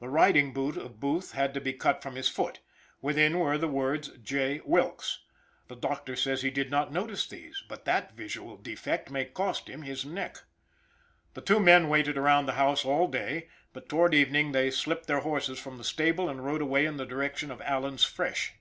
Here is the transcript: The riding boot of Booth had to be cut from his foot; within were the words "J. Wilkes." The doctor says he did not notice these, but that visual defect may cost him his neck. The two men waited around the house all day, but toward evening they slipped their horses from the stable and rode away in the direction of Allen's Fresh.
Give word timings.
The 0.00 0.08
riding 0.08 0.52
boot 0.52 0.76
of 0.76 0.98
Booth 0.98 1.30
had 1.30 1.54
to 1.54 1.60
be 1.60 1.72
cut 1.72 2.02
from 2.02 2.16
his 2.16 2.28
foot; 2.28 2.58
within 3.00 3.38
were 3.38 3.56
the 3.56 3.68
words 3.68 4.08
"J. 4.20 4.60
Wilkes." 4.64 5.20
The 5.68 5.76
doctor 5.76 6.16
says 6.16 6.42
he 6.42 6.50
did 6.50 6.72
not 6.72 6.92
notice 6.92 7.24
these, 7.28 7.62
but 7.68 7.84
that 7.84 8.14
visual 8.14 8.56
defect 8.56 9.12
may 9.12 9.26
cost 9.26 9.68
him 9.68 9.82
his 9.82 10.04
neck. 10.04 10.38
The 11.34 11.40
two 11.40 11.60
men 11.60 11.88
waited 11.88 12.18
around 12.18 12.46
the 12.46 12.54
house 12.54 12.84
all 12.84 13.06
day, 13.06 13.48
but 13.72 13.88
toward 13.88 14.12
evening 14.12 14.50
they 14.50 14.72
slipped 14.72 15.06
their 15.06 15.20
horses 15.20 15.60
from 15.60 15.78
the 15.78 15.84
stable 15.84 16.28
and 16.28 16.44
rode 16.44 16.60
away 16.60 16.84
in 16.84 16.96
the 16.96 17.06
direction 17.06 17.52
of 17.52 17.60
Allen's 17.62 18.02
Fresh. 18.02 18.54